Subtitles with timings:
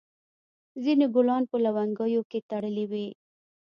[0.83, 3.07] ځینو ګلان په لونګیو کې تړلي وي.